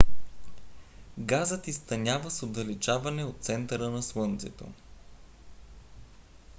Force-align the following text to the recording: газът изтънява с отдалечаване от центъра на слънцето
газът 1.19 1.67
изтънява 1.67 2.31
с 2.31 2.43
отдалечаване 2.45 3.25
от 3.25 3.43
центъра 3.43 3.89
на 3.89 4.03
слънцето 4.03 4.65